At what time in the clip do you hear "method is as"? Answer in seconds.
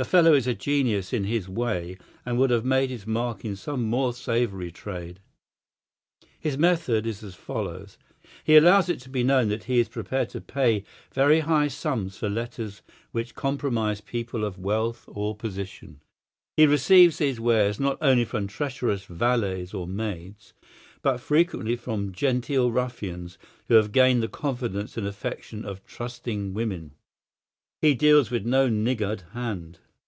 6.56-7.34